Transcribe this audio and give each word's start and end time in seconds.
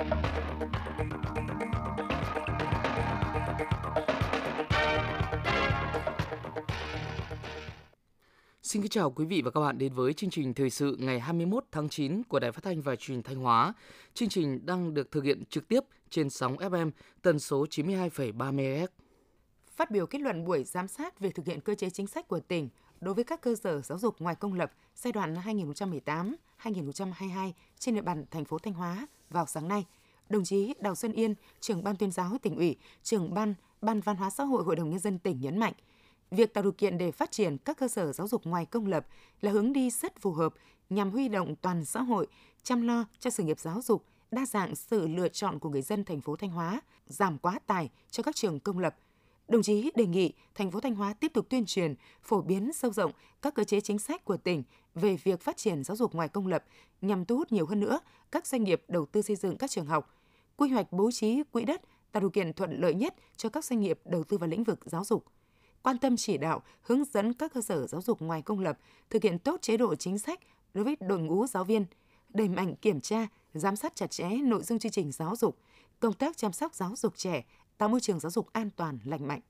Xin 0.00 0.08
kính 8.82 8.88
chào 8.90 9.10
quý 9.10 9.24
vị 9.24 9.42
và 9.44 9.50
các 9.50 9.60
bạn 9.60 9.78
đến 9.78 9.92
với 9.92 10.12
chương 10.12 10.30
trình 10.30 10.54
thời 10.54 10.70
sự 10.70 10.96
ngày 11.00 11.20
21 11.20 11.64
tháng 11.72 11.88
9 11.88 12.22
của 12.22 12.38
Đài 12.38 12.52
Phát 12.52 12.64
thanh 12.64 12.82
và 12.82 12.96
Truyền 12.96 13.22
thanh 13.22 13.36
Hóa. 13.36 13.74
Chương 14.14 14.28
trình 14.28 14.66
đang 14.66 14.94
được 14.94 15.10
thực 15.10 15.24
hiện 15.24 15.44
trực 15.44 15.68
tiếp 15.68 15.80
trên 16.10 16.30
sóng 16.30 16.56
FM 16.56 16.90
tần 17.22 17.38
số 17.38 17.66
92,3 17.70 18.32
MHz. 18.32 18.86
Phát 19.76 19.90
biểu 19.90 20.06
kết 20.06 20.20
luận 20.20 20.44
buổi 20.44 20.64
giám 20.64 20.88
sát 20.88 21.20
về 21.20 21.30
thực 21.30 21.46
hiện 21.46 21.60
cơ 21.60 21.74
chế 21.74 21.90
chính 21.90 22.06
sách 22.06 22.28
của 22.28 22.40
tỉnh 22.40 22.68
đối 23.00 23.14
với 23.14 23.24
các 23.24 23.40
cơ 23.40 23.54
sở 23.54 23.80
giáo 23.80 23.98
dục 23.98 24.16
ngoài 24.18 24.34
công 24.34 24.54
lập 24.54 24.72
giai 24.94 25.12
đoạn 25.12 25.34
2018-2022 26.62 27.52
trên 27.78 27.94
địa 27.94 28.02
bàn 28.02 28.24
thành 28.30 28.44
phố 28.44 28.58
Thanh 28.58 28.74
Hóa 28.74 29.06
vào 29.30 29.46
sáng 29.46 29.68
nay, 29.68 29.84
đồng 30.30 30.44
chí 30.44 30.74
Đào 30.80 30.94
Xuân 30.94 31.12
Yên, 31.12 31.34
trưởng 31.60 31.84
ban 31.84 31.96
tuyên 31.96 32.10
giáo 32.10 32.38
tỉnh 32.42 32.56
ủy, 32.56 32.76
trưởng 33.02 33.34
ban 33.34 33.54
Ban 33.82 34.00
Văn 34.00 34.16
hóa 34.16 34.30
xã 34.30 34.44
hội 34.44 34.64
Hội 34.64 34.76
đồng 34.76 34.90
nhân 34.90 34.98
dân 34.98 35.18
tỉnh 35.18 35.40
nhấn 35.40 35.58
mạnh– 35.58 35.72
Việc 36.30 36.54
tạo 36.54 36.62
điều 36.62 36.72
kiện 36.72 36.98
để 36.98 37.12
phát 37.12 37.30
triển 37.30 37.58
các 37.58 37.78
cơ 37.78 37.88
sở 37.88 38.12
giáo 38.12 38.28
dục 38.28 38.46
ngoài 38.46 38.66
công 38.66 38.86
lập 38.86 39.06
là 39.40 39.50
hướng 39.50 39.72
đi 39.72 39.90
rất 39.90 40.20
phù 40.20 40.32
hợp 40.32 40.54
nhằm 40.90 41.10
huy 41.10 41.28
động 41.28 41.56
toàn 41.56 41.84
xã 41.84 42.02
hội 42.02 42.26
chăm 42.62 42.82
lo 42.82 43.04
cho 43.18 43.30
sự 43.30 43.42
nghiệp 43.42 43.60
giáo 43.60 43.82
dục, 43.82 44.04
đa 44.30 44.46
dạng 44.46 44.76
sự 44.76 45.08
lựa 45.08 45.28
chọn 45.28 45.58
của 45.58 45.68
người 45.68 45.82
dân 45.82 46.04
thành 46.04 46.20
phố 46.20 46.36
Thanh 46.36 46.50
Hóa, 46.50 46.80
giảm 47.06 47.38
quá 47.38 47.58
tải 47.66 47.90
cho 48.10 48.22
các 48.22 48.36
trường 48.36 48.60
công 48.60 48.78
lập. 48.78 48.96
Đồng 49.48 49.62
chí 49.62 49.90
đề 49.94 50.06
nghị 50.06 50.32
thành 50.54 50.70
phố 50.70 50.80
Thanh 50.80 50.94
Hóa 50.94 51.14
tiếp 51.14 51.32
tục 51.34 51.46
tuyên 51.48 51.64
truyền, 51.66 51.94
phổ 52.22 52.40
biến 52.40 52.72
sâu 52.72 52.92
rộng 52.92 53.12
các 53.42 53.54
cơ 53.54 53.64
chế 53.64 53.80
chính 53.80 53.98
sách 53.98 54.24
của 54.24 54.36
tỉnh 54.36 54.62
về 54.94 55.16
việc 55.24 55.40
phát 55.40 55.56
triển 55.56 55.84
giáo 55.84 55.96
dục 55.96 56.14
ngoài 56.14 56.28
công 56.28 56.46
lập 56.46 56.64
nhằm 57.00 57.24
thu 57.24 57.36
hút 57.36 57.52
nhiều 57.52 57.66
hơn 57.66 57.80
nữa 57.80 58.00
các 58.32 58.46
doanh 58.46 58.64
nghiệp 58.64 58.82
đầu 58.88 59.06
tư 59.06 59.22
xây 59.22 59.36
dựng 59.36 59.56
các 59.56 59.70
trường 59.70 59.86
học, 59.86 60.14
quy 60.60 60.68
hoạch 60.68 60.92
bố 60.92 61.10
trí 61.10 61.42
quỹ 61.52 61.64
đất 61.64 61.80
tạo 62.12 62.20
điều 62.20 62.30
kiện 62.30 62.52
thuận 62.52 62.80
lợi 62.80 62.94
nhất 62.94 63.14
cho 63.36 63.48
các 63.48 63.64
doanh 63.64 63.80
nghiệp 63.80 64.00
đầu 64.04 64.24
tư 64.24 64.38
vào 64.38 64.48
lĩnh 64.48 64.64
vực 64.64 64.80
giáo 64.84 65.04
dục– 65.04 65.24
quan 65.82 65.98
tâm 65.98 66.16
chỉ 66.16 66.38
đạo, 66.38 66.62
hướng 66.82 67.04
dẫn 67.04 67.32
các 67.32 67.52
cơ 67.54 67.60
sở 67.60 67.86
giáo 67.86 68.02
dục 68.02 68.22
ngoài 68.22 68.42
công 68.42 68.60
lập 68.60 68.78
thực 69.10 69.22
hiện 69.22 69.38
tốt 69.38 69.62
chế 69.62 69.76
độ 69.76 69.94
chính 69.94 70.18
sách 70.18 70.40
đối 70.74 70.84
với 70.84 70.96
đội 71.00 71.18
ngũ 71.18 71.46
giáo 71.46 71.64
viên, 71.64 71.84
đẩy 72.28 72.48
mạnh 72.48 72.74
kiểm 72.76 73.00
tra, 73.00 73.26
giám 73.54 73.76
sát 73.76 73.96
chặt 73.96 74.10
chẽ 74.10 74.28
nội 74.28 74.62
dung 74.62 74.78
chương 74.78 74.92
trình 74.92 75.12
giáo 75.12 75.36
dục, 75.36 75.58
công 76.00 76.12
tác 76.12 76.36
chăm 76.36 76.52
sóc 76.52 76.74
giáo 76.74 76.96
dục 76.96 77.16
trẻ, 77.16 77.44
tạo 77.78 77.88
môi 77.88 78.00
trường 78.00 78.20
giáo 78.20 78.30
dục 78.30 78.52
an 78.52 78.70
toàn, 78.76 78.98
lành 79.04 79.28
mạnh. 79.28 79.40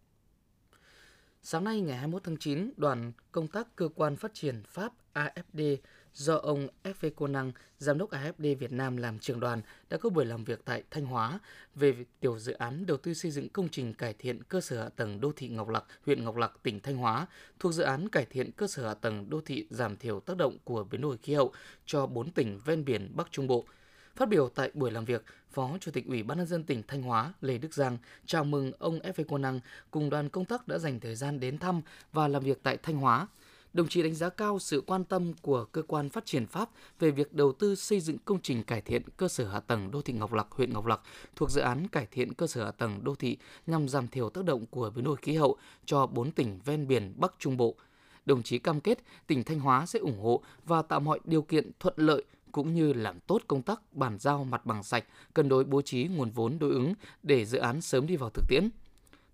Sáng 1.43 1.65
nay 1.65 1.81
ngày 1.81 1.97
21 1.97 2.25
tháng 2.25 2.37
9, 2.37 2.71
đoàn 2.77 3.13
công 3.33 3.49
tác 3.49 3.77
cơ 3.77 3.89
quan 3.95 4.17
phát 4.17 4.35
triển 4.35 4.63
Pháp 4.69 4.93
AFD 5.15 5.77
do 6.15 6.37
ông 6.37 6.69
F.V. 6.85 7.07
Cô 7.17 7.27
Năng, 7.27 7.53
Giám 7.79 7.99
đốc 7.99 8.11
AFD 8.11 8.57
Việt 8.57 8.73
Nam 8.73 8.97
làm 8.97 9.19
trưởng 9.19 9.41
đoàn 9.41 9.63
đã 9.91 9.99
có 9.99 10.11
buổi 10.11 10.25
làm 10.25 10.45
việc 10.45 10.65
tại 10.65 10.83
Thanh 10.91 11.05
Hóa 11.05 11.39
về 11.75 11.95
tiểu 12.21 12.39
dự 12.39 12.53
án 12.53 12.87
đầu 12.87 12.97
tư 12.97 13.15
xây 13.15 13.31
dựng 13.31 13.49
công 13.49 13.69
trình 13.69 13.95
cải 13.95 14.15
thiện 14.19 14.43
cơ 14.43 14.61
sở 14.61 14.83
hạ 14.83 14.89
tầng 14.97 15.21
đô 15.21 15.33
thị 15.37 15.49
Ngọc 15.49 15.69
Lặc, 15.69 15.85
huyện 16.07 16.25
Ngọc 16.25 16.37
Lặc, 16.37 16.53
tỉnh 16.63 16.81
Thanh 16.81 16.97
Hóa, 16.97 17.27
thuộc 17.59 17.73
dự 17.73 17.83
án 17.83 18.09
cải 18.09 18.27
thiện 18.27 18.53
cơ 18.53 18.67
sở 18.67 18.89
hạ 18.89 18.95
tầng 18.95 19.31
đô 19.31 19.41
thị 19.41 19.67
giảm 19.71 19.97
thiểu 19.97 20.21
tác 20.21 20.37
động 20.37 20.59
của 20.65 20.85
biến 20.85 21.01
đổi 21.01 21.17
khí 21.19 21.35
hậu 21.35 21.53
cho 21.87 22.07
4 22.07 22.31
tỉnh 22.31 22.61
ven 22.65 22.85
biển 22.85 23.13
Bắc 23.15 23.33
Trung 23.33 23.47
Bộ– 23.47 23.65
Phát 24.17 24.29
biểu 24.29 24.49
tại 24.49 24.71
buổi 24.75 24.91
làm 24.91 25.05
việc, 25.05 25.25
Phó 25.51 25.77
Chủ 25.81 25.91
tịch 25.91 26.07
Ủy 26.07 26.23
ban 26.23 26.39
nhân 26.39 26.47
dân 26.47 26.65
tỉnh 26.65 26.83
Thanh 26.89 27.03
Hóa 27.03 27.33
Lê 27.41 27.59
Đức 27.59 27.75
Giang 27.75 27.99
chào 28.27 28.45
mừng 28.45 28.73
ông 28.79 28.99
F.V. 28.99 29.23
Cô 29.29 29.39
Năng 29.39 29.61
cùng 29.91 30.11
đoàn 30.11 30.29
công 30.29 30.45
tác 30.45 30.69
đã 30.69 30.79
dành 30.79 31.01
thời 31.01 31.15
gian 31.15 31.41
đến 31.41 31.59
thăm 31.59 31.81
và 32.13 32.29
làm 32.29 32.43
việc 32.43 32.63
tại 32.63 32.77
Thanh 32.77 32.97
Hóa. 32.97 33.27
Đồng 33.73 33.89
chí 33.89 34.03
đánh 34.03 34.15
giá 34.15 34.29
cao 34.29 34.59
sự 34.59 34.83
quan 34.87 35.05
tâm 35.05 35.33
của 35.43 35.65
cơ 35.65 35.83
quan 35.83 36.09
phát 36.09 36.27
triển 36.27 36.47
Pháp 36.47 36.71
về 36.99 37.11
việc 37.11 37.33
đầu 37.33 37.53
tư 37.53 37.75
xây 37.75 38.01
dựng 38.01 38.19
công 38.25 38.41
trình 38.43 38.63
cải 38.63 38.81
thiện 38.81 39.03
cơ 39.17 39.29
sở 39.29 39.49
hạ 39.49 39.61
tầng 39.61 39.91
đô 39.91 40.03
thị 40.03 40.13
Ngọc 40.13 40.33
Lặc, 40.33 40.47
huyện 40.51 40.73
Ngọc 40.73 40.87
Lặc 40.87 41.01
thuộc 41.37 41.51
dự 41.51 41.61
án 41.61 41.89
cải 41.89 42.07
thiện 42.11 42.35
cơ 42.35 42.47
sở 42.47 42.65
hạ 42.65 42.71
tầng 42.71 43.05
đô 43.05 43.15
thị 43.15 43.37
nhằm 43.67 43.89
giảm 43.89 44.09
thiểu 44.09 44.31
tác 44.31 44.45
động 44.45 44.67
của 44.67 44.91
biến 44.91 45.05
đổi 45.05 45.17
khí 45.17 45.37
hậu 45.37 45.57
cho 45.85 46.07
4 46.07 46.31
tỉnh 46.31 46.59
ven 46.65 46.87
biển 46.87 47.15
Bắc 47.17 47.35
Trung 47.39 47.57
Bộ. 47.57 47.75
Đồng 48.27 48.43
chí 48.43 48.59
cam 48.59 48.81
kết 48.81 48.99
tỉnh 49.27 49.45
Thanh 49.45 49.61
Hóa 49.61 49.87
sẽ 49.87 49.99
ủng 49.99 50.21
hộ 50.21 50.43
và 50.65 50.83
tạo 50.83 51.01
mọi 51.01 51.21
điều 51.25 51.43
kiện 51.43 51.71
thuận 51.81 51.95
lợi 51.97 52.25
cũng 52.53 52.75
như 52.75 52.93
làm 52.93 53.21
tốt 53.21 53.43
công 53.47 53.63
tác 53.63 53.81
bàn 53.93 54.19
giao 54.19 54.45
mặt 54.45 54.67
bằng 54.67 54.83
sạch, 54.83 55.05
cân 55.35 55.49
đối 55.49 55.65
bố 55.65 55.83
trí 55.83 56.05
nguồn 56.05 56.31
vốn 56.31 56.59
đối 56.59 56.71
ứng 56.71 56.95
để 57.23 57.45
dự 57.45 57.59
án 57.59 57.81
sớm 57.81 58.07
đi 58.07 58.17
vào 58.17 58.31
thực 58.31 58.45
tiễn. 58.49 58.71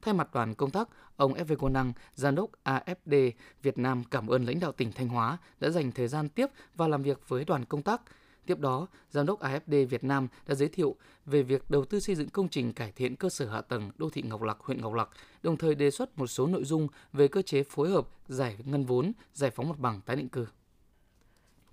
Thay 0.03 0.15
mặt 0.15 0.29
đoàn 0.35 0.55
công 0.55 0.71
tác, 0.71 0.89
ông 1.17 1.35
F.V. 1.35 1.53
Cô 1.59 1.69
Năng, 1.69 1.93
Giám 2.15 2.35
đốc 2.35 2.51
AFD 2.65 3.31
Việt 3.63 3.79
Nam 3.79 4.05
cảm 4.11 4.27
ơn 4.27 4.45
lãnh 4.45 4.61
đạo 4.61 4.73
tỉnh 4.73 4.93
Thanh 4.93 5.09
Hóa 5.09 5.39
đã 5.61 5.71
dành 5.71 5.93
thời 5.93 6.09
gian 6.09 6.29
tiếp 6.29 6.47
và 6.75 6.89
làm 6.89 7.03
việc 7.03 7.29
với 7.29 7.45
đoàn 7.45 7.65
công 7.65 7.83
tác. 7.83 8.03
Tiếp 8.47 8.59
đó, 8.59 8.87
Giám 9.11 9.27
đốc 9.27 9.41
AFD 9.41 9.87
Việt 9.87 10.05
Nam 10.05 10.29
đã 10.47 10.55
giới 10.55 10.69
thiệu 10.69 10.97
về 11.27 11.43
việc 11.43 11.71
đầu 11.71 11.85
tư 11.85 12.01
xây 12.01 12.15
dựng 12.15 12.29
công 12.29 12.49
trình 12.49 12.73
cải 12.73 12.93
thiện 12.93 13.17
cơ 13.17 13.29
sở 13.29 13.49
hạ 13.49 13.61
tầng 13.61 13.91
đô 13.99 14.11
thị 14.11 14.23
Ngọc 14.23 14.43
Lặc, 14.43 14.57
huyện 14.61 14.81
Ngọc 14.81 14.95
Lặc, 14.95 15.09
đồng 15.43 15.57
thời 15.57 15.75
đề 15.75 15.91
xuất 15.91 16.19
một 16.19 16.27
số 16.27 16.47
nội 16.47 16.65
dung 16.65 16.89
về 17.13 17.29
cơ 17.29 17.43
chế 17.43 17.63
phối 17.63 17.91
hợp 17.91 18.09
giải 18.29 18.57
ngân 18.65 18.85
vốn, 18.85 19.13
giải 19.35 19.51
phóng 19.51 19.69
mặt 19.69 19.79
bằng 19.79 20.01
tái 20.01 20.17
định 20.17 20.29
cư. 20.29 20.47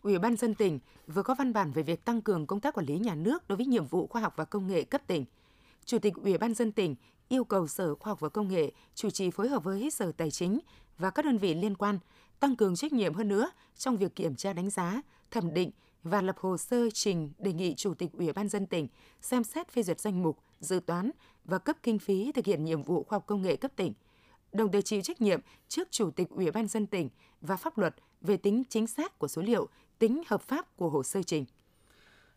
Ủy 0.02 0.20
ban 0.20 0.36
dân 0.36 0.56
tỉnh 0.56 0.80
vừa 1.08 1.24
có 1.24 1.36
văn 1.36 1.54
bản 1.54 1.72
về 1.72 1.84
việc 1.84 2.06
tăng 2.06 2.22
cường 2.22 2.48
công 2.48 2.60
tác 2.60 2.74
quản 2.74 2.86
lý 2.86 2.98
nhà 2.98 3.16
nước 3.16 3.48
đối 3.48 3.56
với 3.58 3.66
nhiệm 3.66 3.86
vụ 3.86 4.08
khoa 4.08 4.22
học 4.22 4.34
và 4.36 4.46
công 4.46 4.68
nghệ 4.68 4.84
cấp 4.84 5.02
tỉnh. 5.08 5.26
Chủ 5.86 6.00
tịch 6.00 6.14
Ủy 6.16 6.38
ban 6.38 6.54
dân 6.54 6.72
tỉnh 6.72 6.96
yêu 7.30 7.44
cầu 7.44 7.68
Sở 7.68 7.96
Khoa 7.96 8.12
học 8.12 8.20
và 8.20 8.30
Công 8.30 8.48
nghệ 8.48 8.72
chủ 8.96 9.10
trì 9.10 9.32
phối 9.32 9.50
hợp 9.50 9.64
với 9.64 9.92
Sở 9.92 10.12
Tài 10.12 10.32
chính 10.32 10.60
và 10.98 11.10
các 11.10 11.26
đơn 11.26 11.38
vị 11.38 11.54
liên 11.54 11.76
quan 11.76 12.00
tăng 12.40 12.56
cường 12.56 12.76
trách 12.76 12.94
nhiệm 12.94 13.14
hơn 13.14 13.28
nữa 13.28 13.52
trong 13.78 13.98
việc 13.98 14.16
kiểm 14.16 14.36
tra 14.36 14.54
đánh 14.54 14.70
giá, 14.70 15.02
thẩm 15.32 15.54
định 15.54 15.72
và 16.04 16.22
lập 16.22 16.36
hồ 16.40 16.58
sơ 16.58 16.90
trình 16.94 17.32
đề 17.40 17.54
nghị 17.54 17.76
Chủ 17.76 17.94
tịch 17.94 18.10
Ủy 18.14 18.34
ban 18.34 18.50
dân 18.50 18.66
tỉnh 18.66 18.88
xem 19.22 19.44
xét 19.44 19.72
phê 19.72 19.84
duyệt 19.84 20.00
danh 20.00 20.24
mục, 20.24 20.40
dự 20.60 20.80
toán 20.86 21.12
và 21.46 21.58
cấp 21.58 21.78
kinh 21.84 22.00
phí 22.00 22.32
thực 22.32 22.46
hiện 22.46 22.64
nhiệm 22.64 22.84
vụ 22.84 23.04
khoa 23.04 23.16
học 23.16 23.24
công 23.28 23.42
nghệ 23.42 23.56
cấp 23.56 23.72
tỉnh, 23.76 23.94
đồng 24.52 24.72
thời 24.72 24.82
chịu 24.82 25.02
trách 25.02 25.22
nhiệm 25.22 25.40
trước 25.68 25.88
Chủ 25.92 26.12
tịch 26.12 26.30
Ủy 26.30 26.52
ban 26.52 26.68
dân 26.68 26.88
tỉnh 26.88 27.10
và 27.42 27.58
pháp 27.58 27.78
luật 27.78 27.96
về 28.22 28.38
tính 28.38 28.64
chính 28.70 28.88
xác 28.88 29.20
của 29.20 29.28
số 29.28 29.42
liệu, 29.42 29.68
tính 30.00 30.22
hợp 30.28 30.42
pháp 30.42 30.78
của 30.78 30.90
hồ 30.90 31.04
sơ 31.04 31.24
trình. 31.24 31.46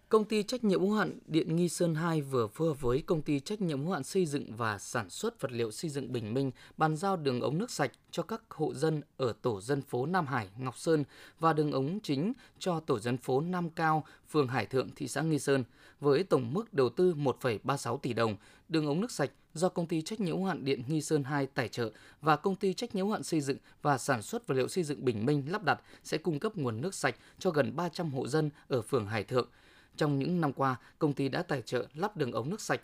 Công 0.09 0.25
ty 0.25 0.43
trách 0.43 0.65
nhiệm 0.65 0.81
hữu 0.81 0.93
hạn 0.93 1.19
Điện 1.27 1.57
Nghi 1.57 1.69
Sơn 1.69 1.95
2 1.95 2.21
vừa 2.21 2.47
phối 2.47 2.69
hợp 2.69 2.81
với 2.81 3.03
công 3.07 3.23
ty 3.23 3.41
trách 3.41 3.61
nhiệm 3.61 3.85
hữu 3.85 3.93
hạn 3.93 4.05
xây 4.05 4.27
dựng 4.27 4.57
và 4.57 4.79
sản 4.79 5.11
xuất 5.11 5.41
vật 5.41 5.53
liệu 5.53 5.71
xây 5.71 5.91
dựng 5.91 6.13
Bình 6.13 6.35
Minh 6.35 6.51
bàn 6.77 6.97
giao 6.97 7.17
đường 7.17 7.41
ống 7.41 7.59
nước 7.59 7.71
sạch 7.71 7.93
cho 8.11 8.23
các 8.23 8.43
hộ 8.51 8.75
dân 8.75 9.03
ở 9.17 9.33
tổ 9.43 9.61
dân 9.61 9.83
phố 9.83 10.07
Nam 10.07 10.27
Hải, 10.27 10.49
Ngọc 10.59 10.79
Sơn 10.79 11.05
và 11.41 11.53
đường 11.53 11.73
ống 11.73 12.01
chính 12.01 12.33
cho 12.59 12.81
tổ 12.81 12.99
dân 12.99 13.17
phố 13.17 13.41
Nam 13.41 13.71
Cao, 13.71 14.05
phường 14.31 14.49
Hải 14.49 14.67
Thượng, 14.67 14.89
thị 14.97 15.09
xã 15.09 15.23
Nghi 15.23 15.39
Sơn 15.39 15.65
với 16.01 16.23
tổng 16.23 16.55
mức 16.55 16.75
đầu 16.75 16.89
tư 16.89 17.15
1,36 17.15 17.99
tỷ 17.99 18.13
đồng. 18.13 18.37
Đường 18.69 18.87
ống 18.87 19.01
nước 19.01 19.11
sạch 19.11 19.31
do 19.55 19.69
công 19.69 19.87
ty 19.87 20.03
trách 20.03 20.21
nhiệm 20.21 20.37
hữu 20.37 20.45
hạn 20.45 20.65
Điện 20.65 20.83
Nghi 20.89 21.03
Sơn 21.03 21.25
2 21.25 21.47
tài 21.47 21.69
trợ 21.69 21.91
và 22.21 22.37
công 22.37 22.57
ty 22.57 22.75
trách 22.75 22.95
nhiệm 22.95 23.07
hữu 23.07 23.13
hạn 23.13 23.23
xây 23.23 23.41
dựng 23.41 23.59
và 23.83 23.99
sản 23.99 24.23
xuất 24.23 24.47
vật 24.47 24.55
liệu 24.55 24.69
xây 24.69 24.85
dựng 24.85 25.05
Bình 25.05 25.27
Minh 25.27 25.45
lắp 25.49 25.65
đặt 25.65 25.81
sẽ 26.05 26.19
cung 26.19 26.39
cấp 26.39 26.57
nguồn 26.57 26.81
nước 26.81 26.95
sạch 26.95 27.17
cho 27.39 27.51
gần 27.51 27.77
300 27.77 28.11
hộ 28.11 28.29
dân 28.29 28.51
ở 28.69 28.83
phường 28.83 29.07
Hải 29.07 29.25
Thượng 29.25 29.49
trong 29.97 30.19
những 30.19 30.41
năm 30.41 30.53
qua, 30.53 30.77
công 30.99 31.13
ty 31.13 31.29
đã 31.29 31.43
tài 31.43 31.63
trợ 31.63 31.87
lắp 31.95 32.17
đường 32.17 32.33
ống 32.33 32.51
nước 32.51 32.61
sạch, 32.61 32.81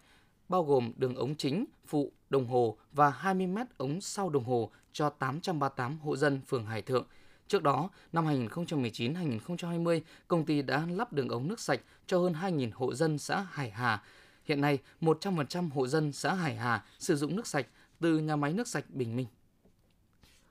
bao 0.48 0.64
gồm 0.64 0.92
đường 0.96 1.14
ống 1.14 1.34
chính, 1.34 1.64
phụ, 1.86 2.12
đồng 2.30 2.46
hồ 2.46 2.76
và 2.92 3.10
20 3.10 3.46
mét 3.46 3.66
ống 3.76 4.00
sau 4.00 4.30
đồng 4.30 4.44
hồ 4.44 4.70
cho 4.92 5.10
838 5.10 5.98
hộ 5.98 6.16
dân 6.16 6.40
phường 6.46 6.66
Hải 6.66 6.82
Thượng. 6.82 7.06
Trước 7.48 7.62
đó, 7.62 7.90
năm 8.12 8.26
2019-2020, 8.26 10.00
công 10.28 10.44
ty 10.44 10.62
đã 10.62 10.86
lắp 10.90 11.12
đường 11.12 11.28
ống 11.28 11.48
nước 11.48 11.60
sạch 11.60 11.80
cho 12.06 12.18
hơn 12.18 12.32
2.000 12.32 12.70
hộ 12.74 12.94
dân 12.94 13.18
xã 13.18 13.46
Hải 13.50 13.70
Hà. 13.70 14.02
Hiện 14.44 14.60
nay, 14.60 14.78
100% 15.00 15.70
hộ 15.70 15.86
dân 15.86 16.12
xã 16.12 16.34
Hải 16.34 16.56
Hà 16.56 16.84
sử 16.98 17.16
dụng 17.16 17.36
nước 17.36 17.46
sạch 17.46 17.66
từ 18.00 18.18
nhà 18.18 18.36
máy 18.36 18.52
nước 18.52 18.68
sạch 18.68 18.84
Bình 18.88 19.16
Minh. 19.16 19.26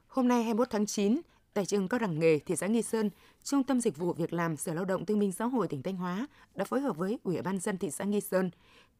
Hôm 0.07 0.27
nay 0.27 0.43
21 0.43 0.69
tháng 0.69 0.85
9, 0.85 1.21
tại 1.53 1.65
trường 1.65 1.87
Cao 1.87 1.99
đẳng 1.99 2.19
nghề 2.19 2.39
thị 2.39 2.55
xã 2.55 2.67
Nghi 2.67 2.81
Sơn, 2.81 3.09
Trung 3.43 3.63
tâm 3.63 3.81
Dịch 3.81 3.97
vụ 3.97 4.13
Việc 4.13 4.33
làm 4.33 4.57
Sở 4.57 4.73
Lao 4.73 4.85
động 4.85 5.05
Thương 5.05 5.19
minh 5.19 5.31
Xã 5.31 5.45
hội 5.45 5.67
tỉnh 5.67 5.83
Thanh 5.83 5.95
Hóa 5.95 6.27
đã 6.55 6.65
phối 6.65 6.81
hợp 6.81 6.97
với 6.97 7.19
Ủy 7.23 7.41
ban 7.41 7.59
dân 7.59 7.77
thị 7.77 7.91
xã 7.91 8.03
Nghi 8.03 8.21
Sơn 8.21 8.49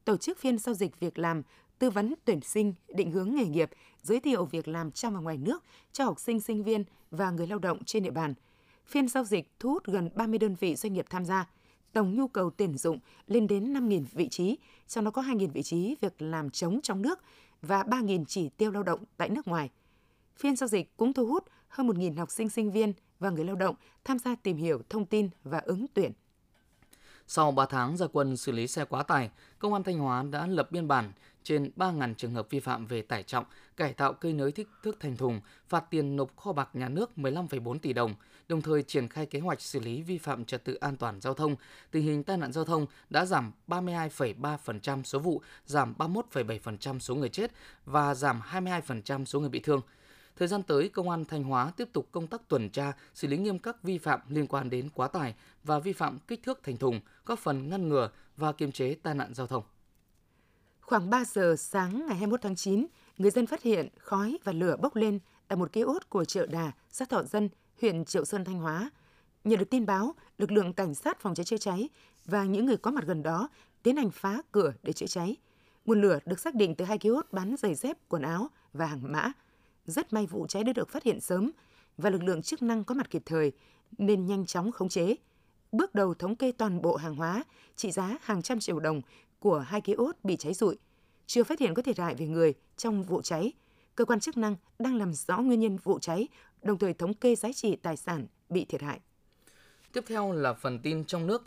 tổ 0.06 0.18
chức 0.18 0.38
phiên 0.38 0.58
giao 0.58 0.76
dịch 0.76 1.00
việc 1.00 1.20
làm, 1.20 1.42
tư 1.80 1.90
vấn 1.90 2.14
tuyển 2.26 2.42
sinh, 2.42 2.74
định 2.88 3.12
hướng 3.12 3.36
nghề 3.36 3.46
nghiệp, 3.46 3.70
giới 4.02 4.20
thiệu 4.20 4.46
việc 4.46 4.68
làm 4.68 4.92
trong 4.92 5.14
và 5.14 5.20
ngoài 5.20 5.38
nước 5.38 5.64
cho 5.92 6.06
học 6.06 6.20
sinh, 6.20 6.40
sinh 6.40 6.64
viên 6.64 6.84
và 7.12 7.32
người 7.32 7.48
lao 7.48 7.60
động 7.60 7.84
trên 7.84 8.04
địa 8.04 8.12
bàn. 8.12 8.34
Phiên 8.86 9.08
giao 9.08 9.24
dịch 9.24 9.52
thu 9.60 9.70
hút 9.70 9.86
gần 9.86 10.10
30 10.16 10.40
đơn 10.40 10.56
vị 10.60 10.76
doanh 10.76 10.94
nghiệp 10.94 11.06
tham 11.10 11.26
gia. 11.26 11.50
Tổng 11.94 12.16
nhu 12.16 12.28
cầu 12.28 12.50
tuyển 12.50 12.78
dụng 12.78 13.00
lên 13.28 13.48
đến 13.48 13.74
5.000 13.74 14.04
vị 14.14 14.30
trí, 14.30 14.58
trong 14.88 15.06
đó 15.06 15.12
có 15.12 15.22
2.000 15.22 15.48
vị 15.54 15.64
trí 15.64 15.96
việc 16.02 16.22
làm 16.22 16.50
trống 16.50 16.80
trong 16.84 17.02
nước 17.02 17.20
và 17.62 17.84
3.000 17.84 18.26
chỉ 18.26 18.50
tiêu 18.50 18.72
lao 18.72 18.84
động 18.84 19.04
tại 19.18 19.30
nước 19.30 19.48
ngoài. 19.48 19.70
Phiên 20.36 20.56
giao 20.56 20.68
dịch 20.68 20.98
cũng 20.98 21.14
thu 21.14 21.26
hút 21.26 21.44
hơn 21.72 21.88
1.000 21.88 22.18
học 22.18 22.32
sinh 22.32 22.50
sinh 22.50 22.72
viên 22.72 22.94
và 23.20 23.30
người 23.30 23.46
lao 23.46 23.56
động 23.56 23.76
tham 24.04 24.20
gia 24.20 24.36
tìm 24.36 24.58
hiểu 24.58 24.82
thông 24.90 25.06
tin 25.06 25.30
và 25.44 25.62
ứng 25.66 25.86
tuyển. 25.94 26.12
Sau 27.28 27.52
3 27.52 27.66
tháng 27.66 27.98
ra 27.98 28.08
quân 28.14 28.38
xử 28.38 28.52
lý 28.52 28.68
xe 28.68 28.86
quá 28.86 29.04
tải, 29.04 29.30
Công 29.60 29.74
an 29.74 29.84
Thanh 29.84 30.00
Hóa 30.00 30.24
đã 30.24 30.48
lập 30.48 30.72
biên 30.72 30.88
bản 30.88 31.12
trên 31.44 31.72
3.000 31.76 32.14
trường 32.14 32.34
hợp 32.34 32.48
vi 32.50 32.60
phạm 32.60 32.86
về 32.86 33.02
tải 33.02 33.24
trọng, 33.24 33.46
cải 33.78 33.94
tạo 33.94 34.14
cây 34.14 34.34
nới 34.34 34.52
thích 34.52 34.68
thước 34.84 35.00
thành 35.00 35.18
thùng, 35.18 35.42
phạt 35.68 35.84
tiền 35.90 36.16
nộp 36.16 36.38
kho 36.38 36.54
bạc 36.54 36.70
nhà 36.74 36.90
nước 36.90 37.12
15,4 37.16 37.80
tỷ 37.80 37.94
đồng. 37.94 38.16
đồng 38.48 38.62
thời 38.62 38.84
triển 38.84 39.08
khai 39.08 39.26
kế 39.26 39.40
hoạch 39.40 39.62
xử 39.62 39.80
lý 39.80 40.02
vi 40.02 40.18
phạm 40.18 40.46
trật 40.46 40.64
tự 40.64 40.74
an 40.74 40.98
toàn 40.98 41.22
giao 41.22 41.34
thông. 41.34 41.56
Tình 41.92 42.04
hình 42.04 42.24
tai 42.24 42.38
nạn 42.38 42.52
giao 42.52 42.66
thông 42.66 42.86
đã 43.10 43.26
giảm 43.26 43.52
32,3% 43.68 45.04
số 45.04 45.20
vụ, 45.20 45.42
giảm 45.66 45.94
31,7% 45.98 47.00
số 47.00 47.16
người 47.16 47.30
chết 47.30 47.52
và 47.86 48.16
giảm 48.16 48.42
22% 48.52 49.26
số 49.26 49.40
người 49.40 49.50
bị 49.50 49.60
thương. 49.60 49.82
Thời 50.36 50.48
gian 50.48 50.64
tới, 50.64 50.90
Công 50.90 51.10
an 51.10 51.26
Thanh 51.26 51.44
Hóa 51.44 51.72
tiếp 51.78 51.90
tục 51.94 52.08
công 52.12 52.28
tác 52.28 52.48
tuần 52.48 52.70
tra, 52.70 52.94
xử 53.14 53.28
lý 53.28 53.38
nghiêm 53.38 53.60
các 53.60 53.84
vi 53.84 53.98
phạm 53.98 54.20
liên 54.30 54.48
quan 54.48 54.70
đến 54.70 54.90
quá 54.94 55.08
tải 55.08 55.36
và 55.64 55.80
vi 55.80 55.94
phạm 55.94 56.20
kích 56.28 56.44
thước 56.44 56.60
thành 56.64 56.78
thùng, 56.78 57.00
góp 57.26 57.40
phần 57.40 57.70
ngăn 57.70 57.90
ngừa 57.90 58.10
và 58.38 58.52
kiềm 58.52 58.72
chế 58.72 58.96
tai 59.04 59.16
nạn 59.16 59.34
giao 59.34 59.48
thông. 59.48 59.64
Khoảng 60.82 61.10
3 61.10 61.24
giờ 61.26 61.56
sáng 61.58 62.00
ngày 62.00 62.18
21 62.18 62.42
tháng 62.42 62.56
9, 62.56 62.88
người 63.18 63.32
dân 63.32 63.48
phát 63.48 63.62
hiện 63.62 63.88
khói 63.98 64.38
và 64.44 64.52
lửa 64.52 64.78
bốc 64.82 64.96
lên 64.96 65.20
tại 65.48 65.58
một 65.58 65.74
kiosk 65.74 66.10
của 66.10 66.26
chợ 66.26 66.46
Đà, 66.46 66.72
xã 66.90 67.06
Thọ 67.06 67.24
Dân, 67.24 67.50
huyện 67.82 68.06
Triệu 68.06 68.26
Sơn, 68.26 68.46
Thanh 68.46 68.60
Hóa. 68.60 68.90
Nhận 69.44 69.60
được 69.60 69.70
tin 69.70 69.86
báo, 69.86 70.16
lực 70.38 70.52
lượng 70.52 70.74
cảnh 70.74 70.96
sát 70.96 71.20
phòng 71.20 71.36
cháy 71.36 71.44
chữa 71.44 71.58
cháy 71.58 71.90
và 72.26 72.44
những 72.44 72.66
người 72.66 72.78
có 72.78 72.92
mặt 72.92 73.04
gần 73.08 73.24
đó 73.24 73.50
tiến 73.84 73.98
hành 73.98 74.12
phá 74.12 74.42
cửa 74.52 74.74
để 74.84 74.94
chữa 74.94 75.08
cháy. 75.08 75.36
Nguồn 75.86 76.02
lửa 76.02 76.20
được 76.26 76.40
xác 76.40 76.56
định 76.56 76.76
từ 76.76 76.86
hai 76.86 76.98
kiosk 76.98 77.34
bán 77.34 77.56
giày 77.58 77.76
dép, 77.76 77.98
quần 78.08 78.22
áo 78.22 78.48
và 78.74 78.86
hàng 78.86 79.12
mã. 79.12 79.32
Rất 79.86 80.14
may 80.14 80.26
vụ 80.26 80.48
cháy 80.48 80.64
đã 80.64 80.74
được 80.74 80.90
phát 80.90 81.04
hiện 81.04 81.20
sớm 81.20 81.52
và 81.98 82.10
lực 82.10 82.24
lượng 82.24 82.42
chức 82.42 82.62
năng 82.62 82.84
có 82.84 82.96
mặt 82.96 83.10
kịp 83.10 83.22
thời 83.26 83.52
nên 83.98 84.26
nhanh 84.26 84.46
chóng 84.46 84.72
khống 84.72 84.90
chế. 84.90 85.16
Bước 85.72 85.96
đầu 85.96 86.14
thống 86.14 86.36
kê 86.36 86.52
toàn 86.52 86.82
bộ 86.82 86.96
hàng 86.96 87.16
hóa 87.16 87.44
trị 87.76 87.92
giá 87.92 88.18
hàng 88.22 88.42
trăm 88.42 88.60
triệu 88.60 88.80
đồng 88.80 89.02
của 89.40 89.60
hai 89.60 89.82
ký 89.82 89.94
ốt 89.94 90.12
bị 90.24 90.36
cháy 90.38 90.54
rụi. 90.54 90.78
Chưa 91.26 91.44
phát 91.44 91.60
hiện 91.60 91.74
có 91.74 91.82
thiệt 91.82 92.00
hại 92.00 92.16
về 92.16 92.28
người 92.28 92.54
trong 92.78 93.04
vụ 93.04 93.22
cháy. 93.22 93.54
Cơ 93.96 94.06
quan 94.06 94.20
chức 94.20 94.38
năng 94.38 94.56
đang 94.80 94.96
làm 94.96 95.14
rõ 95.14 95.38
nguyên 95.38 95.60
nhân 95.60 95.78
vụ 95.78 96.00
cháy, 96.00 96.28
đồng 96.62 96.78
thời 96.78 96.94
thống 96.94 97.14
kê 97.14 97.36
giá 97.36 97.54
trị 97.54 97.76
tài 97.76 97.98
sản 97.98 98.28
bị 98.50 98.66
thiệt 98.66 98.82
hại. 98.82 99.00
Tiếp 99.94 100.04
theo 100.08 100.32
là 100.32 100.54
phần 100.54 100.80
tin 100.80 101.06
trong 101.06 101.28
nước. 101.28 101.44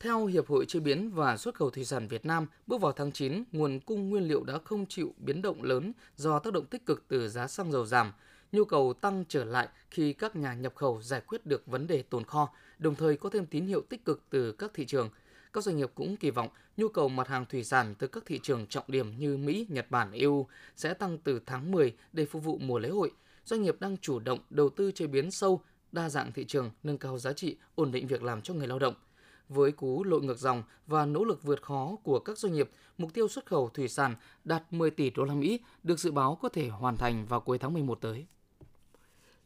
Theo 0.00 0.26
Hiệp 0.26 0.48
hội 0.48 0.66
Chế 0.66 0.80
biến 0.80 1.10
và 1.10 1.36
Xuất 1.36 1.54
khẩu 1.54 1.70
Thủy 1.70 1.84
sản 1.84 2.08
Việt 2.08 2.26
Nam, 2.26 2.46
bước 2.66 2.80
vào 2.80 2.92
tháng 2.92 3.12
9, 3.12 3.44
nguồn 3.52 3.80
cung 3.80 4.10
nguyên 4.10 4.28
liệu 4.28 4.44
đã 4.44 4.58
không 4.64 4.86
chịu 4.86 5.14
biến 5.18 5.42
động 5.42 5.62
lớn 5.62 5.92
do 6.16 6.38
tác 6.38 6.52
động 6.52 6.66
tích 6.66 6.86
cực 6.86 7.04
từ 7.08 7.28
giá 7.28 7.46
xăng 7.46 7.72
dầu 7.72 7.86
giảm. 7.86 8.12
Nhu 8.52 8.64
cầu 8.64 8.92
tăng 8.92 9.24
trở 9.28 9.44
lại 9.44 9.68
khi 9.90 10.12
các 10.12 10.36
nhà 10.36 10.54
nhập 10.54 10.74
khẩu 10.74 11.02
giải 11.02 11.20
quyết 11.20 11.46
được 11.46 11.66
vấn 11.66 11.86
đề 11.86 12.02
tồn 12.02 12.24
kho, 12.24 12.48
đồng 12.78 12.94
thời 12.94 13.16
có 13.16 13.30
thêm 13.30 13.46
tín 13.46 13.66
hiệu 13.66 13.82
tích 13.88 14.04
cực 14.04 14.22
từ 14.30 14.52
các 14.52 14.70
thị 14.74 14.84
trường. 14.86 15.10
Các 15.52 15.64
doanh 15.64 15.76
nghiệp 15.76 15.90
cũng 15.94 16.16
kỳ 16.16 16.30
vọng 16.30 16.48
nhu 16.76 16.88
cầu 16.88 17.08
mặt 17.08 17.28
hàng 17.28 17.44
thủy 17.46 17.64
sản 17.64 17.94
từ 17.98 18.06
các 18.06 18.22
thị 18.26 18.40
trường 18.42 18.66
trọng 18.66 18.84
điểm 18.88 19.18
như 19.18 19.36
Mỹ, 19.36 19.66
Nhật 19.68 19.90
Bản, 19.90 20.12
EU 20.12 20.46
sẽ 20.76 20.94
tăng 20.94 21.18
từ 21.18 21.40
tháng 21.46 21.70
10 21.70 21.96
để 22.12 22.26
phục 22.26 22.44
vụ 22.44 22.58
mùa 22.58 22.78
lễ 22.78 22.88
hội. 22.88 23.12
Doanh 23.44 23.62
nghiệp 23.62 23.76
đang 23.80 23.96
chủ 23.96 24.18
động 24.18 24.38
đầu 24.50 24.68
tư 24.70 24.92
chế 24.92 25.06
biến 25.06 25.30
sâu, 25.30 25.62
đa 25.92 26.08
dạng 26.08 26.32
thị 26.32 26.44
trường, 26.44 26.70
nâng 26.82 26.98
cao 26.98 27.18
giá 27.18 27.32
trị, 27.32 27.56
ổn 27.74 27.92
định 27.92 28.06
việc 28.06 28.22
làm 28.22 28.42
cho 28.42 28.54
người 28.54 28.66
lao 28.66 28.78
động– 28.78 28.94
với 29.50 29.72
cú 29.72 30.04
lội 30.04 30.22
ngược 30.22 30.38
dòng 30.38 30.62
và 30.86 31.06
nỗ 31.06 31.24
lực 31.24 31.42
vượt 31.42 31.62
khó 31.62 31.96
của 32.02 32.18
các 32.18 32.38
doanh 32.38 32.52
nghiệp, 32.52 32.70
mục 32.98 33.14
tiêu 33.14 33.28
xuất 33.28 33.46
khẩu 33.46 33.68
thủy 33.68 33.88
sản 33.88 34.14
đạt 34.44 34.62
10 34.72 34.90
tỷ 34.90 35.10
đô 35.10 35.24
la 35.24 35.34
Mỹ 35.34 35.60
được 35.82 36.00
dự 36.00 36.12
báo 36.12 36.38
có 36.42 36.48
thể 36.48 36.68
hoàn 36.68 36.96
thành 36.96 37.26
vào 37.26 37.40
cuối 37.40 37.58
tháng 37.58 37.72
11 37.72 38.00
tới. 38.00 38.26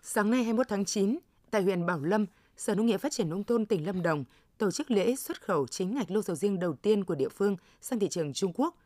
Sáng 0.03 0.31
nay 0.31 0.45
21 0.45 0.69
tháng 0.69 0.85
9, 0.85 1.19
tại 1.51 1.63
huyện 1.63 1.87
Bảo 1.87 2.01
Lâm, 2.01 2.27
Sở 2.57 2.75
Nông 2.75 2.87
nghiệp 2.87 2.97
Phát 2.97 3.13
triển 3.13 3.29
nông 3.29 3.45
thôn 3.45 3.67
tỉnh 3.67 3.87
Lâm 3.87 4.03
Đồng 4.03 4.25
tổ 4.59 4.71
chức 4.71 4.91
lễ 4.91 5.17
xuất 5.17 5.43
khẩu 5.43 5.67
chính 5.67 5.95
ngạch 5.95 6.11
lô 6.11 6.23
sầu 6.23 6.37
riêng 6.37 6.59
đầu 6.59 6.75
tiên 6.75 7.05
của 7.05 7.15
địa 7.15 7.29
phương 7.29 7.57
sang 7.81 7.99
thị 7.99 8.09
trường 8.09 8.33
Trung 8.33 8.53
Quốc. 8.55 8.77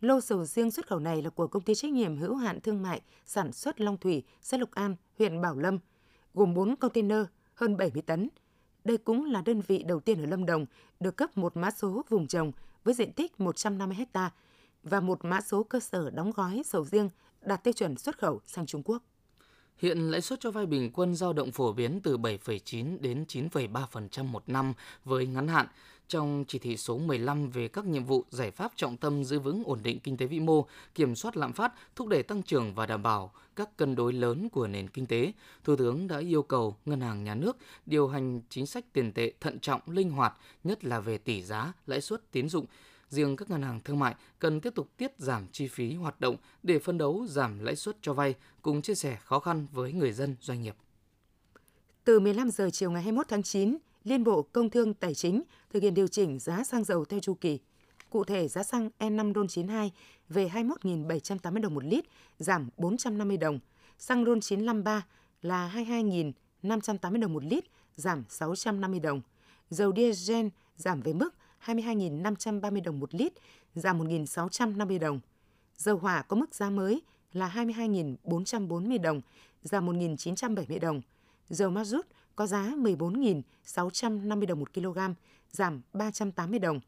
Lô 0.00 0.20
sầu 0.20 0.44
riêng 0.44 0.70
xuất 0.70 0.86
khẩu 0.86 0.98
này 0.98 1.22
là 1.22 1.30
của 1.30 1.46
công 1.46 1.62
ty 1.62 1.74
trách 1.74 1.90
nhiệm 1.90 2.16
hữu 2.16 2.34
hạn 2.34 2.60
thương 2.60 2.82
mại 2.82 3.00
sản 3.26 3.52
xuất 3.52 3.80
Long 3.80 3.96
Thủy, 3.96 4.22
xã 4.42 4.56
Lộc 4.56 4.70
An, 4.70 4.96
huyện 5.18 5.40
Bảo 5.40 5.56
Lâm, 5.56 5.78
gồm 6.34 6.54
4 6.54 6.76
container 6.76 7.24
hơn 7.54 7.76
70 7.76 8.02
tấn– 8.02 8.28
đây 8.84 8.98
cũng 8.98 9.24
là 9.24 9.42
đơn 9.42 9.60
vị 9.60 9.82
đầu 9.86 10.00
tiên 10.00 10.22
ở 10.22 10.26
Lâm 10.26 10.46
Đồng 10.46 10.66
được 11.00 11.16
cấp 11.16 11.38
một 11.38 11.56
mã 11.56 11.70
số 11.70 12.04
vùng 12.08 12.26
trồng 12.26 12.52
với 12.84 12.94
diện 12.94 13.12
tích 13.12 13.40
150 13.40 14.06
ha 14.14 14.30
và 14.82 15.00
một 15.00 15.24
mã 15.24 15.40
số 15.40 15.62
cơ 15.62 15.80
sở 15.80 16.10
đóng 16.10 16.32
gói 16.32 16.62
sầu 16.64 16.84
riêng 16.84 17.10
đạt 17.40 17.64
tiêu 17.64 17.72
chuẩn 17.72 17.96
xuất 17.96 18.18
khẩu 18.18 18.40
sang 18.46 18.66
Trung 18.66 18.82
Quốc. 18.84 19.02
Hiện 19.78 20.10
lãi 20.10 20.20
suất 20.20 20.40
cho 20.40 20.50
vay 20.50 20.66
bình 20.66 20.90
quân 20.92 21.14
giao 21.14 21.32
động 21.32 21.52
phổ 21.52 21.72
biến 21.72 22.00
từ 22.02 22.18
7,9 22.18 23.00
đến 23.00 23.24
9,3% 23.28 24.24
một 24.24 24.42
năm 24.46 24.72
với 25.04 25.26
ngắn 25.26 25.48
hạn. 25.48 25.66
Trong 26.08 26.44
chỉ 26.48 26.58
thị 26.58 26.76
số 26.76 26.98
15 26.98 27.50
về 27.50 27.68
các 27.68 27.84
nhiệm 27.84 28.04
vụ 28.04 28.24
giải 28.30 28.50
pháp 28.50 28.72
trọng 28.76 28.96
tâm 28.96 29.24
giữ 29.24 29.38
vững 29.38 29.64
ổn 29.64 29.80
định 29.82 30.00
kinh 30.00 30.16
tế 30.16 30.26
vĩ 30.26 30.40
mô, 30.40 30.66
kiểm 30.94 31.14
soát 31.14 31.36
lạm 31.36 31.52
phát, 31.52 31.72
thúc 31.96 32.08
đẩy 32.08 32.22
tăng 32.22 32.42
trưởng 32.42 32.74
và 32.74 32.86
đảm 32.86 33.02
bảo 33.02 33.32
các 33.56 33.76
cân 33.76 33.94
đối 33.94 34.12
lớn 34.12 34.48
của 34.48 34.66
nền 34.66 34.88
kinh 34.88 35.06
tế, 35.06 35.32
Thủ 35.64 35.76
tướng 35.76 36.08
đã 36.08 36.18
yêu 36.18 36.42
cầu 36.42 36.76
Ngân 36.84 37.00
hàng 37.00 37.24
Nhà 37.24 37.34
nước 37.34 37.56
điều 37.86 38.08
hành 38.08 38.40
chính 38.50 38.66
sách 38.66 38.84
tiền 38.92 39.12
tệ 39.12 39.32
thận 39.40 39.60
trọng, 39.60 39.80
linh 39.86 40.10
hoạt, 40.10 40.34
nhất 40.64 40.84
là 40.84 41.00
về 41.00 41.18
tỷ 41.18 41.42
giá, 41.42 41.72
lãi 41.86 42.00
suất 42.00 42.30
tín 42.32 42.48
dụng, 42.48 42.66
riêng 43.08 43.36
các 43.36 43.50
ngân 43.50 43.62
hàng 43.62 43.80
thương 43.84 43.98
mại 43.98 44.14
cần 44.38 44.60
tiếp 44.60 44.74
tục 44.74 44.88
tiết 44.96 45.12
giảm 45.18 45.46
chi 45.52 45.68
phí 45.68 45.94
hoạt 45.94 46.20
động 46.20 46.36
để 46.62 46.78
phân 46.78 46.98
đấu 46.98 47.26
giảm 47.28 47.64
lãi 47.64 47.76
suất 47.76 47.96
cho 48.02 48.12
vay, 48.12 48.34
cùng 48.62 48.82
chia 48.82 48.94
sẻ 48.94 49.18
khó 49.24 49.38
khăn 49.38 49.66
với 49.72 49.92
người 49.92 50.12
dân 50.12 50.36
doanh 50.40 50.62
nghiệp. 50.62 50.76
Từ 52.04 52.20
15 52.20 52.50
giờ 52.50 52.70
chiều 52.72 52.90
ngày 52.90 53.02
21 53.02 53.28
tháng 53.28 53.42
9, 53.42 53.76
Liên 54.04 54.24
Bộ 54.24 54.42
Công 54.42 54.70
Thương 54.70 54.94
Tài 54.94 55.14
chính 55.14 55.42
thực 55.70 55.82
hiện 55.82 55.94
điều 55.94 56.08
chỉnh 56.08 56.38
giá 56.38 56.64
xăng 56.64 56.84
dầu 56.84 57.04
theo 57.04 57.20
chu 57.20 57.34
kỳ. 57.34 57.58
Cụ 58.10 58.24
thể, 58.24 58.48
giá 58.48 58.62
xăng 58.62 58.90
E5 58.98 59.32
RON92 59.32 59.90
về 60.28 60.48
21.780 60.48 61.60
đồng 61.60 61.74
một 61.74 61.84
lít, 61.84 62.04
giảm 62.38 62.68
450 62.76 63.36
đồng. 63.36 63.58
Xăng 63.98 64.24
RON953 64.24 65.00
là 65.42 65.72
22.580 65.74 67.20
đồng 67.20 67.32
một 67.32 67.44
lít, 67.44 67.64
giảm 67.96 68.24
650 68.28 69.00
đồng. 69.00 69.20
Dầu 69.70 69.92
diesel 69.96 70.46
giảm 70.76 71.00
về 71.00 71.12
mức 71.12 71.34
22.530 71.66 72.82
đồng 72.82 73.00
một 73.00 73.14
lít, 73.14 73.32
giảm 73.74 73.98
1.650 73.98 74.98
đồng. 74.98 75.20
Dầu 75.76 75.96
hỏa 75.96 76.22
có 76.22 76.36
mức 76.36 76.54
giá 76.54 76.70
mới 76.70 77.02
là 77.32 77.48
22.440 77.48 79.00
đồng, 79.00 79.20
giảm 79.62 79.86
1.970 79.86 80.80
đồng. 80.80 81.00
Dầu 81.48 81.70
ma 81.70 81.84
rút 81.84 82.06
có 82.36 82.46
giá 82.46 82.72
14.650 82.76 84.46
đồng 84.46 84.60
một 84.60 84.74
kg, 84.74 84.98
giảm 85.50 85.82
380 85.92 86.58
đồng. 86.58 86.80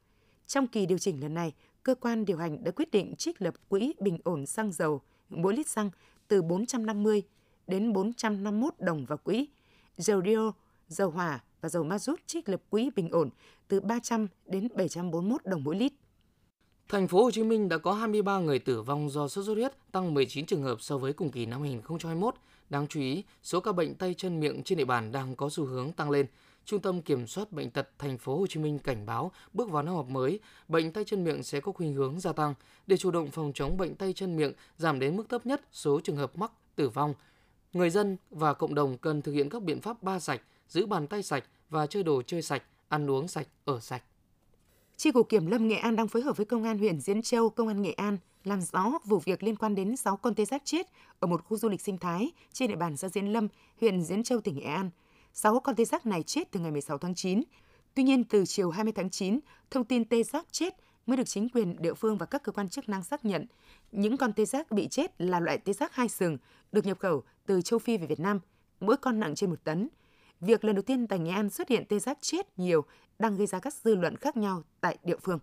Trong 0.46 0.67
kỳ 0.67 0.87
điều 0.87 0.99
chỉnh 0.99 1.20
lần 1.20 1.34
này, 1.34 1.52
cơ 1.82 1.94
quan 1.94 2.25
điều 2.25 2.37
hành 2.37 2.64
đã 2.64 2.70
quyết 2.70 2.90
định 2.90 3.14
trích 3.19 3.43
lập 3.43 3.55
quỹ 3.69 3.94
bình 4.00 4.19
ổn 4.25 4.46
xăng 4.46 4.72
dầu 4.72 5.00
mỗi 5.29 5.56
lít 5.56 5.69
xăng 5.69 5.90
từ 6.29 6.43
450 6.43 7.22
đến 7.67 7.93
451 7.93 8.75
đồng 8.79 9.05
vào 9.05 9.19
quỹ. 9.19 9.49
Dầu 9.96 10.22
diesel, 10.22 10.49
dầu 10.88 11.11
hỏa 11.11 11.40
và 11.61 11.69
dầu 11.69 11.85
ma 11.85 11.99
rút 11.99 12.20
trích 12.26 12.49
lập 12.49 12.62
quỹ 12.70 12.91
bình 12.97 13.11
ổn 13.11 13.31
từ 13.69 13.81
300 13.81 14.29
đến 14.47 14.69
741 14.75 15.44
đồng 15.44 15.65
mỗi 15.65 15.77
lít. 15.77 15.93
Thành 16.89 17.08
phố 17.08 17.25
Hồ 17.25 17.31
Chí 17.31 17.43
Minh 17.43 17.69
đã 17.69 17.79
có 17.79 17.93
23 17.93 18.39
người 18.39 18.58
tử 18.58 18.82
vong 18.82 19.10
do 19.10 19.29
sốt 19.29 19.44
xuất 19.44 19.55
huyết, 19.55 19.72
tăng 19.93 20.15
19 20.15 20.46
trường 20.46 20.63
hợp 20.63 20.81
so 20.81 20.98
với 20.98 21.13
cùng 21.13 21.31
kỳ 21.31 21.46
năm 21.46 21.60
2021. 21.60 22.34
Đáng 22.70 22.86
chú 22.86 23.01
ý, 23.01 23.25
số 23.43 23.60
ca 23.60 23.72
bệnh 23.72 23.94
tay 23.94 24.15
chân 24.15 24.41
miệng 24.41 24.63
trên 24.63 24.79
địa 24.79 24.84
bàn 24.84 25.13
đang 25.13 25.36
có 25.36 25.48
xu 25.51 25.65
hướng 25.65 25.93
tăng 25.93 26.10
lên. 26.10 26.27
Trung 26.65 26.82
tâm 26.82 27.03
Kiểm 27.03 27.27
soát 27.27 27.53
bệnh 27.53 27.70
tật 27.70 27.89
thành 27.98 28.19
phố 28.19 28.39
Hồ 28.39 28.46
Chí 28.46 28.60
Minh 28.60 28.79
cảnh 28.79 29.06
báo 29.06 29.32
bước 29.53 29.70
vào 29.70 29.82
năm 29.82 29.94
học 29.94 30.08
mới, 30.08 30.41
bệnh 30.69 30.93
tay 30.93 31.05
chân 31.05 31.25
miệng 31.25 31.43
sẽ 31.43 31.60
có 31.60 31.72
khuynh 31.72 31.94
hướng 31.94 32.20
gia 32.20 32.32
tăng. 32.32 32.55
Để 32.86 32.96
chủ 32.96 33.10
động 33.10 33.31
phòng 33.31 33.53
chống 33.55 33.77
bệnh 33.77 33.94
tay 33.94 34.13
chân 34.13 34.36
miệng, 34.36 34.53
giảm 34.77 34.98
đến 34.98 35.17
mức 35.17 35.29
thấp 35.29 35.46
nhất 35.46 35.60
số 35.72 36.01
trường 36.01 36.17
hợp 36.17 36.39
mắc 36.39 36.53
tử 36.77 36.89
vong, 36.89 37.15
người 37.72 37.91
dân 37.91 38.17
và 38.31 38.55
cộng 38.55 38.75
đồng 38.75 38.98
cần 38.98 39.22
thực 39.22 39.32
hiện 39.32 39.48
các 39.48 39.63
biện 39.63 39.81
pháp 39.81 40.03
ba 40.03 40.19
sạch, 40.19 40.43
giữ 40.69 40.87
bàn 40.87 41.06
tay 41.06 41.23
sạch 41.23 41.44
và 41.70 41.87
chơi 41.87 42.03
đồ 42.03 42.23
chơi 42.23 42.43
sạch, 42.43 42.63
ăn 42.89 43.11
uống 43.11 43.29
sạch, 43.29 43.46
ở 43.65 43.81
sạch. 43.81 44.03
Chi 44.96 45.13
cục 45.13 45.29
Kiểm 45.29 45.46
lâm 45.46 45.69
Nghệ 45.69 45.77
An 45.77 45.96
đang 45.96 46.08
phối 46.08 46.23
hợp 46.23 46.37
với 46.37 46.46
Công 46.46 46.65
an 46.65 46.79
huyện 46.79 47.01
Diễn 47.01 47.23
Châu, 47.23 47.51
Công 47.51 47.69
an 47.69 47.82
Nghệ 47.82 47.93
An 47.93 48.19
làm 48.44 48.61
rõ 48.61 48.93
vụ 49.05 49.19
việc 49.19 49.43
liên 49.43 49.56
quan 49.56 49.75
đến 49.75 49.96
6 49.96 50.17
con 50.17 50.35
tê 50.35 50.44
giác 50.44 50.63
chết 50.65 50.87
ở 51.20 51.27
một 51.27 51.44
khu 51.44 51.56
du 51.56 51.69
lịch 51.69 51.81
sinh 51.81 51.99
thái 51.99 52.32
trên 52.53 52.69
địa 52.69 52.77
bàn 52.77 52.96
xã 52.96 53.08
Diễn 53.08 53.27
Lâm, 53.27 53.49
huyện 53.81 54.03
Diễn 54.03 54.23
Châu, 54.23 54.41
tỉnh 54.41 54.56
Nghệ 54.56 54.65
An. 54.65 54.91
6 55.32 55.61
con 55.61 55.77
tê 55.77 55.85
giác 55.85 56.06
này 56.06 56.23
chết 56.23 56.51
từ 56.51 56.61
ngày 56.61 56.70
16 56.70 56.99
tháng 56.99 57.15
9. 57.15 57.43
Tuy 57.94 58.03
nhiên, 58.03 58.25
từ 58.25 58.44
chiều 58.46 58.70
20 58.70 58.93
tháng 58.93 59.11
9, 59.11 59.39
thông 59.70 59.85
tin 59.85 60.05
tê 60.05 60.23
giác 60.23 60.46
chết 60.51 60.75
mới 61.06 61.17
được 61.17 61.25
chính 61.27 61.49
quyền 61.49 61.82
địa 61.82 61.94
phương 61.94 62.19
và 62.19 62.27
các 62.27 62.43
cơ 62.43 62.53
quan 62.53 62.69
chức 62.69 62.89
năng 62.89 63.05
xác 63.05 63.25
nhận. 63.25 63.46
Những 63.93 64.17
con 64.17 64.32
tê 64.32 64.44
giác 64.44 64.70
bị 64.70 64.89
chết 64.89 65.20
là 65.20 65.41
loại 65.41 65.58
tê 65.58 65.73
giác 65.73 65.94
hai 65.94 66.08
sừng, 66.08 66.39
được 66.73 66.87
nhập 66.87 66.99
khẩu 66.99 67.23
từ 67.46 67.63
châu 67.63 67.79
Phi 67.79 67.96
về 67.96 68.06
Việt 68.06 68.20
Nam, 68.20 68.41
mỗi 68.81 68.96
con 68.96 69.20
nặng 69.20 69.35
trên 69.35 69.51
một 69.51 69.65
tấn. 69.65 69.89
Việc 70.46 70.65
lần 70.65 70.74
đầu 70.74 70.82
tiên 70.82 71.06
tại 71.06 71.19
Nghệ 71.19 71.31
An 71.31 71.50
xuất 71.50 71.69
hiện 71.69 71.84
tê 71.88 71.98
giác 71.98 72.19
chết 72.20 72.58
nhiều 72.58 72.84
đang 73.19 73.36
gây 73.36 73.46
ra 73.46 73.58
các 73.58 73.74
dư 73.74 73.94
luận 73.94 74.17
khác 74.17 74.36
nhau 74.36 74.62
tại 74.81 74.98
địa 75.05 75.17
phương. 75.22 75.38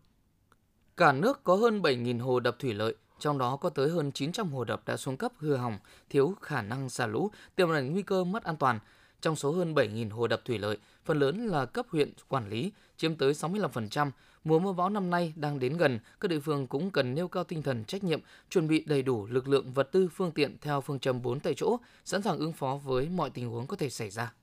Cả 0.98 1.12
nước 1.12 1.44
có 1.44 1.56
hơn 1.56 1.82
7.000 1.82 2.22
hồ 2.22 2.40
đập 2.40 2.56
thủy 2.60 2.74
lợi, 2.74 2.96
trong 3.20 3.38
đó 3.38 3.56
có 3.56 3.70
tới 3.70 3.90
hơn 3.90 4.12
900 4.12 4.52
hồ 4.52 4.64
đập 4.64 4.82
đã 4.86 4.98
xuống 4.98 5.18
cấp 5.18 5.32
hư 5.38 5.56
hỏng, 5.56 5.78
thiếu 6.10 6.36
khả 6.42 6.62
năng 6.62 6.90
xả 6.90 7.08
lũ, 7.08 7.32
tiềm 7.56 7.70
ẩn 7.70 7.92
nguy 7.92 8.02
cơ 8.02 8.24
mất 8.24 8.44
an 8.44 8.58
toàn. 8.58 8.80
Trong 9.22 9.36
số 9.36 9.52
hơn 9.52 9.74
7.000 9.74 10.12
hồ 10.12 10.28
đập 10.28 10.42
thủy 10.46 10.58
lợi, 10.58 10.78
phần 11.06 11.20
lớn 11.20 11.48
là 11.48 11.66
cấp 11.66 11.86
huyện 11.90 12.14
quản 12.28 12.50
lý, 12.50 12.72
chiếm 12.98 13.16
tới 13.16 13.34
65%. 13.34 14.12
Mùa 14.44 14.60
mưa 14.60 14.74
bão 14.74 14.90
năm 14.90 15.10
nay 15.10 15.34
đang 15.36 15.60
đến 15.60 15.78
gần, 15.78 16.00
các 16.20 16.28
địa 16.28 16.40
phương 16.40 16.68
cũng 16.68 16.92
cần 16.92 17.16
nêu 17.16 17.28
cao 17.28 17.44
tinh 17.44 17.62
thần 17.64 17.86
trách 17.86 18.04
nhiệm, 18.04 18.20
chuẩn 18.50 18.68
bị 18.68 18.84
đầy 18.88 19.02
đủ 19.02 19.26
lực 19.26 19.48
lượng 19.48 19.74
vật 19.74 19.92
tư 19.92 20.10
phương 20.16 20.32
tiện 20.32 20.58
theo 20.62 20.82
phương 20.82 21.00
châm 21.00 21.22
4 21.22 21.40
tại 21.40 21.54
chỗ, 21.54 21.78
sẵn 22.06 22.22
sàng 22.22 22.38
ứng 22.38 22.54
phó 22.54 22.80
với 22.84 23.10
mọi 23.10 23.30
tình 23.30 23.50
huống 23.50 23.68
có 23.68 23.76
thể 23.76 23.90
xảy 23.90 24.10
ra. 24.10 24.34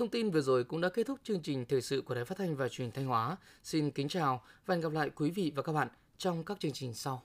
Thông 0.00 0.08
tin 0.08 0.30
vừa 0.30 0.40
rồi 0.40 0.64
cũng 0.64 0.80
đã 0.80 0.88
kết 0.88 1.06
thúc 1.06 1.18
chương 1.24 1.42
trình 1.42 1.64
thời 1.68 1.82
sự 1.82 2.02
của 2.02 2.14
Đài 2.14 2.24
Phát 2.24 2.38
thanh 2.38 2.56
và 2.56 2.68
Truyền 2.68 2.92
thanh 2.92 3.06
Hóa. 3.06 3.36
Xin 3.62 3.90
kính 3.90 4.08
chào 4.08 4.42
và 4.66 4.74
hẹn 4.74 4.82
gặp 4.82 4.92
lại 4.92 5.10
quý 5.14 5.30
vị 5.30 5.52
và 5.54 5.62
các 5.62 5.72
bạn 5.72 5.88
trong 6.18 6.44
các 6.44 6.60
chương 6.60 6.72
trình 6.72 6.94
sau. 6.94 7.22